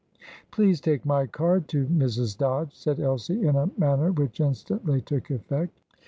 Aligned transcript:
"Please 0.49 0.81
take 0.81 1.05
my 1.05 1.27
card 1.27 1.67
to 1.67 1.85
Mrs. 1.85 2.35
Dodge," 2.35 2.73
said 2.75 2.99
Elsie, 2.99 3.45
in 3.47 3.55
a 3.55 3.69
manner 3.77 4.11
which 4.11 4.39
instantly 4.41 4.99
took 4.99 5.29
effect. 5.29 5.79